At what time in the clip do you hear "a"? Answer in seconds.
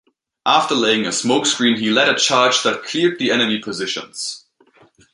1.05-1.09, 2.09-2.17